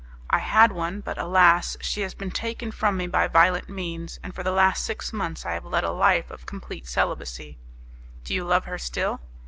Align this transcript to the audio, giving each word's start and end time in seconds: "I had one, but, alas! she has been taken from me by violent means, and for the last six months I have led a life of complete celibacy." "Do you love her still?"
"I 0.31 0.39
had 0.39 0.71
one, 0.71 1.01
but, 1.01 1.19
alas! 1.19 1.77
she 1.79 2.01
has 2.01 2.15
been 2.15 2.31
taken 2.31 2.71
from 2.71 2.97
me 2.97 3.05
by 3.05 3.27
violent 3.27 3.69
means, 3.69 4.19
and 4.23 4.33
for 4.33 4.41
the 4.41 4.49
last 4.51 4.83
six 4.83 5.13
months 5.13 5.45
I 5.45 5.51
have 5.51 5.63
led 5.65 5.83
a 5.83 5.91
life 5.91 6.31
of 6.31 6.47
complete 6.47 6.87
celibacy." 6.87 7.59
"Do 8.23 8.33
you 8.33 8.43
love 8.43 8.65
her 8.65 8.79
still?" 8.79 9.21